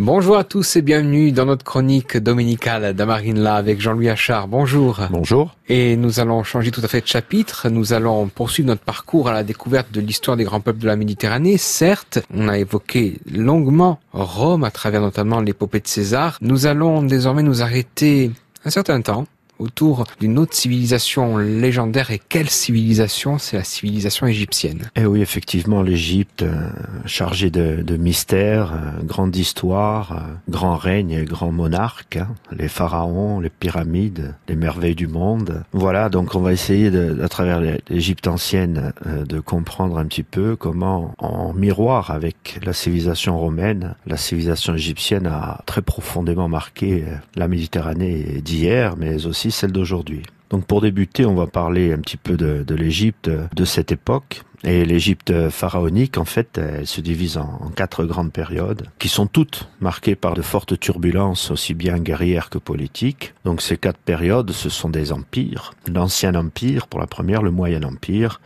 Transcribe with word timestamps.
Bonjour 0.00 0.36
à 0.36 0.44
tous 0.44 0.76
et 0.76 0.82
bienvenue 0.82 1.32
dans 1.32 1.44
notre 1.44 1.64
chronique 1.64 2.16
dominicale 2.16 2.94
d'Amarinla 2.94 3.56
avec 3.56 3.80
Jean-Louis 3.80 4.08
Achard. 4.08 4.46
Bonjour. 4.46 5.00
Bonjour. 5.10 5.56
Et 5.68 5.96
nous 5.96 6.20
allons 6.20 6.44
changer 6.44 6.70
tout 6.70 6.80
à 6.84 6.86
fait 6.86 7.00
de 7.00 7.08
chapitre. 7.08 7.68
Nous 7.68 7.92
allons 7.92 8.28
poursuivre 8.28 8.68
notre 8.68 8.82
parcours 8.82 9.28
à 9.28 9.32
la 9.32 9.42
découverte 9.42 9.90
de 9.90 10.00
l'histoire 10.00 10.36
des 10.36 10.44
grands 10.44 10.60
peuples 10.60 10.78
de 10.78 10.86
la 10.86 10.94
Méditerranée. 10.94 11.58
Certes, 11.58 12.20
on 12.32 12.48
a 12.48 12.58
évoqué 12.58 13.18
longuement 13.28 13.98
Rome 14.12 14.62
à 14.62 14.70
travers 14.70 15.00
notamment 15.00 15.40
l'épopée 15.40 15.80
de 15.80 15.88
César. 15.88 16.38
Nous 16.42 16.66
allons 16.66 17.02
désormais 17.02 17.42
nous 17.42 17.60
arrêter 17.60 18.30
un 18.64 18.70
certain 18.70 19.00
temps 19.00 19.26
autour 19.58 20.04
d'une 20.20 20.38
autre 20.38 20.54
civilisation 20.54 21.36
légendaire. 21.38 22.10
Et 22.10 22.20
quelle 22.28 22.50
civilisation? 22.50 23.38
C'est 23.38 23.56
la 23.56 23.64
civilisation 23.64 24.26
égyptienne. 24.26 24.90
Eh 24.96 25.06
oui, 25.06 25.20
effectivement, 25.20 25.82
l'Égypte, 25.82 26.42
euh, 26.42 26.70
chargée 27.06 27.50
de, 27.50 27.82
de 27.82 27.96
mystères, 27.96 28.72
euh, 28.72 29.02
grande 29.04 29.36
histoire, 29.36 30.12
euh, 30.12 30.34
grand 30.48 30.76
règne 30.76 31.10
et 31.10 31.24
grand 31.24 31.52
monarque, 31.52 32.16
hein, 32.16 32.28
les 32.52 32.68
pharaons, 32.68 33.40
les 33.40 33.50
pyramides, 33.50 34.34
les 34.48 34.56
merveilles 34.56 34.94
du 34.94 35.08
monde. 35.08 35.62
Voilà, 35.72 36.08
donc 36.08 36.34
on 36.34 36.40
va 36.40 36.52
essayer, 36.52 36.90
de, 36.90 37.20
à 37.22 37.28
travers 37.28 37.60
l'Égypte 37.88 38.26
ancienne, 38.26 38.92
de 39.06 39.40
comprendre 39.40 39.98
un 39.98 40.06
petit 40.06 40.22
peu 40.22 40.56
comment, 40.56 41.14
en 41.18 41.52
miroir 41.52 42.10
avec 42.10 42.58
la 42.64 42.72
civilisation 42.72 43.38
romaine, 43.38 43.94
la 44.06 44.16
civilisation 44.16 44.74
égyptienne 44.74 45.26
a 45.26 45.62
très 45.66 45.82
profondément 45.82 46.48
marqué 46.48 47.04
la 47.34 47.48
Méditerranée 47.48 48.40
d'hier, 48.42 48.96
mais 48.96 49.26
aussi 49.26 49.47
celle 49.50 49.72
d'aujourd'hui. 49.72 50.22
Donc 50.50 50.64
pour 50.64 50.80
débuter, 50.80 51.26
on 51.26 51.34
va 51.34 51.46
parler 51.46 51.92
un 51.92 51.98
petit 51.98 52.16
peu 52.16 52.36
de, 52.36 52.74
l'Égypte 52.74 53.28
de 53.28 53.64
cette 53.64 53.92
époque. 53.92 54.42
Et 54.64 54.84
l'Égypte 54.84 55.50
pharaonique, 55.50 56.18
en 56.18 56.24
fait, 56.24 56.58
elle 56.58 56.86
se 56.86 57.00
divise 57.00 57.36
en, 57.36 57.70
quatre 57.76 58.04
grandes 58.04 58.32
périodes, 58.32 58.88
qui 58.98 59.08
sont 59.08 59.28
toutes 59.28 59.68
marquées 59.80 60.16
par 60.16 60.34
de 60.34 60.42
fortes 60.42 60.80
turbulences, 60.80 61.52
aussi 61.52 61.74
bien 61.74 61.98
guerrières 61.98 62.50
que 62.50 62.58
politiques. 62.58 63.34
Donc 63.44 63.62
ces 63.62 63.76
quatre 63.76 64.00
périodes, 64.00 64.50
ce 64.50 64.68
sont 64.68 64.88
des 64.88 65.12
empires. 65.12 65.74
L'Ancien 65.86 66.34
Empire 66.34 66.88
pour 66.88 66.98
la 66.98 67.06
première, 67.06 67.42
le 67.42 67.52
Moyen 67.52 67.84
Empire, 67.84 68.40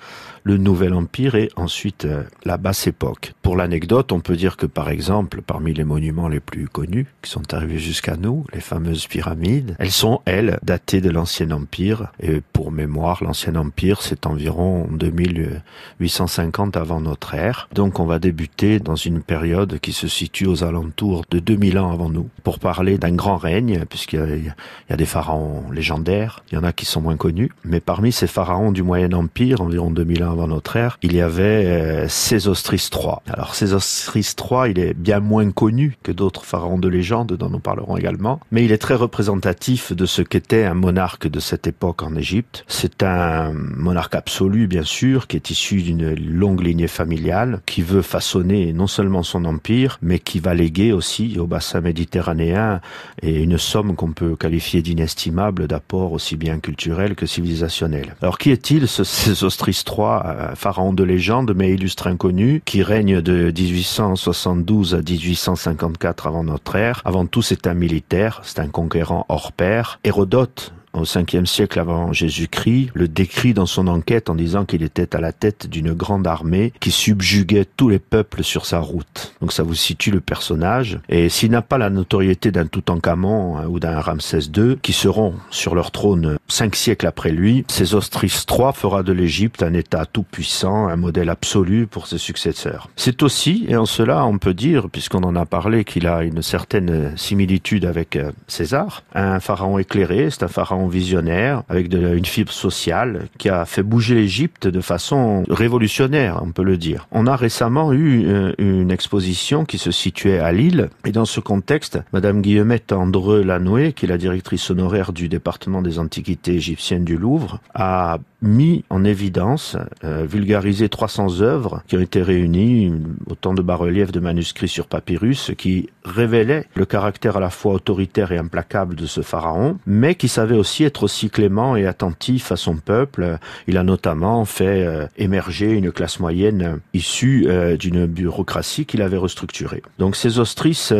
le 0.45 0.57
Nouvel 0.57 0.95
Empire 0.95 1.35
et 1.35 1.51
ensuite 1.57 2.05
euh, 2.05 2.25
la 2.45 2.57
Basse 2.57 2.87
Époque. 2.87 3.35
Pour 3.43 3.57
l'anecdote, 3.57 4.13
on 4.13 4.21
peut 4.21 4.37
dire 4.37 4.57
que 4.57 4.67
par 4.67 4.89
exemple, 4.89 5.43
parmi 5.43 5.73
les 5.73 5.85
monuments 5.85 6.29
les 6.29 6.41
plus 6.41 6.69
connus 6.69 7.07
qui 7.23 7.31
sont 7.31 7.55
arrivés 7.55 7.79
jusqu'à 7.79 8.17
nous, 8.17 8.45
les 8.53 8.61
fameuses 8.61 9.07
pyramides, 9.07 9.77
elles 9.79 9.91
sont, 9.91 10.21
elles, 10.25 10.59
datées 10.63 11.01
de 11.01 11.11
l'Ancien 11.11 11.51
Empire. 11.51 12.09
Et 12.21 12.41
pour 12.53 12.73
mémoire, 12.73 13.23
l'Ancien 13.23 13.55
Empire, 13.57 14.03
c'est 14.03 14.27
environ 14.27 14.89
2850 14.91 16.77
avant 16.77 17.01
notre 17.01 17.35
ère. 17.35 17.69
Donc 17.73 18.01
on 18.01 18.07
va 18.07 18.19
débuter 18.19 18.79
dans 18.79 18.97
une 18.97 19.23
période 19.23 19.79
qui 19.81 19.93
se 19.93 20.09
situe 20.09 20.47
aux 20.47 20.65
alentours 20.65 21.25
de 21.31 21.39
2000 21.39 21.79
ans 21.79 21.93
avant 21.93 22.09
nous, 22.09 22.29
pour 22.43 22.59
parler 22.59 22.99
d'un 22.99 23.15
grand 23.15 23.37
règne, 23.37 23.85
puisqu'il 23.89 24.45
y, 24.45 24.93
a 24.93 24.97
des 24.97 25.07
pharaons 25.07 25.71
légendaires, 25.71 26.45
il 26.51 26.57
y 26.57 26.59
en 26.59 26.65
a 26.65 26.73
qui 26.73 26.85
sont 26.85 27.01
moins 27.01 27.17
connus, 27.17 27.51
mais 27.65 27.81
parmi 27.81 28.13
ces 28.13 28.27
pharaons 28.27 28.73
du 28.73 28.83
Moyen 28.83 29.13
Empire, 29.13 29.61
environ 29.61 29.91
2000 29.91 30.25
ans 30.25 30.32
avant 30.33 30.49
notre 30.49 30.77
ère, 30.77 30.99
il 31.03 31.15
y 31.15 31.21
avait 31.21 31.67
euh, 31.67 32.09
Sésostris 32.09 32.89
III. 32.93 33.17
Alors 33.29 33.55
Sésostris 33.55 34.35
III, 34.39 34.71
il 34.71 34.79
est 34.79 34.95
bien 34.95 35.21
moins 35.21 35.51
connu 35.51 35.97
que 36.03 36.13
d'autres 36.13 36.45
pharaons 36.45 36.79
de 36.79 36.89
légende 36.89 37.33
dont 37.33 37.49
nous 37.49 37.61
parlerons 37.61 37.97
également, 37.97 38.41
mais 38.51 38.65
il 38.65 38.73
est 38.73 38.79
très 38.79 38.95
représentatif 38.95 39.93
de 39.93 40.07
ce 40.07 40.23
qu'était 40.23 40.65
un 40.65 40.75
monarque 40.75 41.29
de 41.29 41.41
cette 41.41 41.67
époque 41.67 42.03
en 42.03 42.17
Égypte. 42.17 42.65
C'est 42.67 43.03
un 43.03 43.53
monarque 43.53 44.15
absolu, 44.15 44.67
bien 44.67 44.85
sûr, 44.85 45.27
qui 45.27 45.37
est 45.37 45.51
issu 45.51 45.83
d'une 45.83 46.15
longue 46.15 46.63
lignée 46.63 46.89
familiale, 46.89 47.61
qui 47.67 47.83
veut 47.83 48.03
façonner 48.03 48.73
non 48.73 48.87
seulement 48.87 49.23
son 49.23 49.45
empire, 49.45 49.99
mais 50.03 50.19
qui 50.19 50.41
va 50.41 50.55
léguer 50.55 50.93
aussi 50.93 51.39
au 51.39 51.47
bassin 51.47 51.81
méditerranéen 51.81 52.81
et 53.21 53.43
une 53.43 53.59
somme 53.59 53.95
qu'on 53.97 54.13
peut 54.13 54.37
qualifier 54.37 54.83
d'inestimable 54.83 55.67
d'apports 55.67 56.13
aussi 56.13 56.37
bien 56.37 56.59
culturels 56.59 57.15
que 57.15 57.27
civilisationnels. 57.27 58.17
Alors 58.23 58.39
qui 58.39 58.51
est-il 58.51 58.89
ce 58.89 59.05
Sésostris 59.05 59.83
III 59.87 60.21
pharaon 60.55 60.93
de 60.93 61.05
légende 61.05 61.53
mais 61.55 61.73
illustre 61.73 62.07
inconnu, 62.07 62.63
qui 62.65 62.83
règne 62.83 63.21
de 63.21 63.53
1872 63.57 64.95
à 64.95 64.99
1854 64.99 66.27
avant 66.27 66.45
notre 66.45 66.77
ère. 66.77 67.03
Avant 67.05 67.27
tout, 67.27 67.43
c'est 67.43 67.67
un 67.67 67.75
militaire, 67.75 68.41
c'est 68.45 68.61
un 68.61 68.69
conquérant 68.69 69.27
hors 69.29 69.53
pair. 69.53 69.99
Hérodote 70.05 70.73
au 70.95 71.05
5e 71.05 71.47
siècle 71.47 71.79
avant 71.79 72.13
Jésus-Christ, 72.13 72.91
le 72.95 73.09
décrit 73.09 73.55
dans 73.55 73.67
son 73.67 73.89
enquête 73.89 74.31
en 74.31 74.35
disant 74.35 74.65
qu'il 74.65 74.83
était 74.83 75.15
à 75.17 75.21
la 75.21 75.33
tête 75.33 75.67
d'une 75.67 75.93
grande 75.93 76.27
armée 76.27 76.73
qui 76.81 76.91
subjuguait 76.91 77.67
tous 77.77 77.89
les 77.89 77.99
peuples 77.99 78.43
sur 78.43 78.67
sa 78.67 78.79
route. 78.79 79.35
Donc 79.41 79.53
ça 79.53 79.63
vous 79.63 79.75
situe 79.75 80.11
le 80.11 80.21
personnage. 80.21 80.99
Et 81.09 81.29
s'il 81.29 81.51
n'a 81.51 81.63
pas 81.63 81.79
la 81.79 81.91
notoriété 81.91 82.51
d'un 82.51 82.67
Toutankhamon 82.67 83.57
hein, 83.57 83.67
ou 83.69 83.81
d'un 83.81 84.01
Ramsès 84.01 84.51
II, 84.55 84.77
qui 84.83 84.93
seront 84.93 85.35
sur 85.51 85.75
leur 85.75 85.91
trône 85.91 86.39
cinq 86.49 86.77
siècles 86.77 87.07
après 87.07 87.33
lui, 87.33 87.65
Sésostris 87.69 88.45
III 88.51 88.73
fera 88.75 89.03
de 89.03 89.13
l'Égypte 89.13 89.63
un 89.63 89.75
État 89.75 90.07
tout 90.07 90.25
puissant, 90.25 90.89
un 90.89 90.97
modèle 90.97 91.31
absolu 91.31 91.87
pour 91.87 92.07
ses 92.07 92.19
successeurs. 92.19 92.89
C'est 92.97 93.23
aussi, 93.23 93.65
et 93.69 93.77
en 93.77 93.87
cela 93.87 94.27
on 94.27 94.39
peut 94.39 94.55
dire, 94.55 94.89
puisqu'on 94.91 95.23
en 95.23 95.37
a 95.37 95.47
parlé, 95.47 95.85
qu'il 95.85 96.07
a 96.07 96.23
une 96.23 96.43
certaine 96.43 97.17
similitude 97.17 97.85
avec 97.85 98.17
euh, 98.17 98.33
César, 98.47 99.03
un 99.15 99.41
pharaon 99.41 99.79
éclairé, 99.79 100.29
c'est 100.31 100.43
un 100.43 100.49
pharaon 100.49 100.82
visionnaire, 100.89 101.63
avec 101.69 101.93
une 101.93 102.25
fibre 102.25 102.53
sociale, 102.53 103.27
qui 103.39 103.49
a 103.49 103.65
fait 103.65 103.83
bouger 103.83 104.15
l'Égypte 104.15 104.67
de 104.67 104.81
façon 104.81 105.45
révolutionnaire, 105.49 106.41
on 106.43 106.53
peut 106.53 106.63
le 106.63 106.77
dire. 106.77 107.09
On 107.13 107.27
a 107.27 107.37
récemment 107.37 107.93
eu 107.93 108.27
euh, 108.27 108.53
une 108.59 108.91
exposition 108.91 109.65
qui 109.65 109.79
se 109.79 109.91
situait 109.91 110.39
à 110.39 110.53
Lille, 110.53 110.91
et 111.05 111.13
dans 111.13 111.25
ce 111.25 111.41
contexte, 111.41 111.99
Madame 112.13 112.43
Guillemette 112.43 112.93
Andreux 112.93 113.43
Lanoué, 113.43 113.93
qui 113.93 114.07
est 114.07 114.09
la 114.09 114.19
directrice 114.19 114.71
honoraire 114.71 115.13
du 115.13 115.29
département 115.29 115.83
des 115.83 115.99
antiquités 115.99 116.55
égyptiennes 116.55 117.05
du 117.05 117.17
Louvre, 117.17 117.61
a 117.75 118.19
mis 118.43 118.85
en 118.91 119.05
évidence, 119.05 119.77
euh, 120.05 120.27
vulgarisé 120.29 120.89
300 120.89 121.41
œuvres 121.41 121.83
qui 121.87 121.97
ont 121.97 122.01
été 122.01 122.23
réunies, 122.23 122.93
autant 123.31 123.55
de 123.55 123.63
bas-reliefs 123.63 124.13
de 124.13 124.21
manuscrits 124.21 124.69
sur 124.69 124.89
papyrus, 124.89 125.53
qui 125.57 125.89
révélaient 126.05 126.67
le 126.75 126.85
caractère 126.85 127.37
à 127.37 127.41
la 127.41 127.51
fois 127.51 127.75
autoritaire 127.75 128.33
et 128.33 128.39
implacable 128.39 128.97
de 128.97 129.07
ce 129.07 129.21
pharaon, 129.21 129.79
mais 129.87 130.17
qui 130.17 130.29
savait 130.29 130.57
aussi 130.57 130.72
être 130.81 131.03
aussi 131.03 131.31
clément 131.31 131.77
et 131.77 131.87
attentif 131.87 132.53
à 132.53 132.57
son 132.57 132.77
peuple. 132.77 133.39
Il 133.67 133.77
a 133.77 133.85
notamment 133.85 134.45
fait 134.45 134.85
euh, 134.85 135.07
émerger 135.17 135.73
une 135.73 135.93
classe 135.93 136.21
moyenne 136.21 136.81
issue 136.95 137.47
euh, 137.49 137.77
d'une 137.77 138.07
bureaucratie 138.07 138.87
qu'il 138.87 139.03
avait 139.03 139.17
restructurée. 139.17 139.83
Donc 139.99 140.17
ces 140.17 140.39
Ostris, 140.39 140.91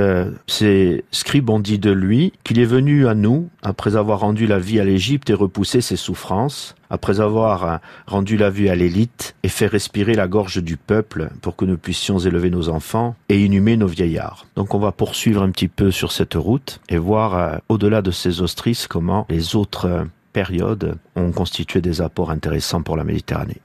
ces 0.47 1.05
scribes 1.11 1.51
ont 1.51 1.61
dit 1.61 1.79
de 1.79 1.91
lui 1.91 2.33
qu'il 2.45 2.59
est 2.59 2.65
venu 2.65 3.07
à 3.07 3.15
nous 3.15 3.49
après 3.63 3.97
avoir 3.97 4.21
rendu 4.21 4.47
la 4.47 4.59
vie 4.59 4.81
à 4.81 4.85
l'Égypte 4.85 5.31
et 5.31 5.35
repoussé 5.35 5.81
ses 5.81 5.97
souffrances 5.97 6.75
après 6.93 7.21
avoir 7.21 7.65
euh, 7.65 7.77
rendu 8.07 8.37
la 8.37 8.51
vue 8.51 8.69
à 8.69 8.77
l'élite 8.77 9.35
et 9.43 9.49
fait 9.49 9.67
respirer 9.67 10.15
la 10.15 10.29
gorge 10.29 10.63
du 10.63 10.77
peuple 10.77 11.31
pour 11.41 11.57
que 11.57 11.65
nous 11.65 11.79
puissions 11.79 12.19
élever 12.19 12.51
nos 12.51 12.69
enfants 12.69 13.17
et 13.31 13.43
inhumer 13.43 13.77
nos 13.77 13.87
vieillards. 13.87 14.47
Donc 14.57 14.75
on 14.75 14.79
va 14.79 14.93
poursuivre 14.93 15.43
un 15.43 15.51
petit 15.51 15.69
peu 15.69 15.91
sur 15.91 16.13
cette 16.13 16.35
route 16.35 16.81
et 16.89 16.99
voir 16.99 17.35
euh, 17.35 17.57
au-delà 17.71 18.03
de 18.03 18.11
ces 18.11 18.43
ostrices 18.43 18.87
comment 18.87 19.27
les 19.31 19.57
autres 19.57 19.87
euh, 19.87 20.05
périodes 20.35 20.97
ont 21.17 21.33
constitué 21.33 21.81
des 21.81 22.03
apports 22.03 22.31
intéressants 22.31 22.83
pour 22.83 22.97
la 22.97 23.05
Méditerranée. 23.05 23.61